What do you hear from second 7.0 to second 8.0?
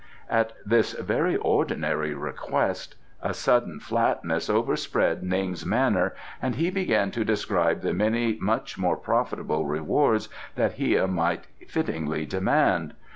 to describe the